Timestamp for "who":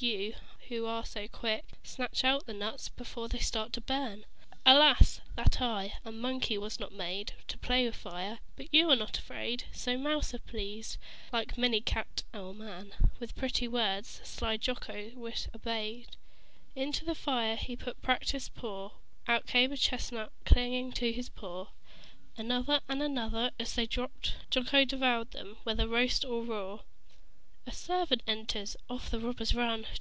0.68-0.86